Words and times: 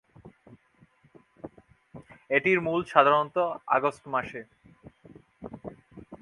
এটির 2.29 2.59
মূল 2.65 2.81
সাধারণত 2.93 3.37
আগস্ট 3.77 4.03
মাস। 4.13 4.29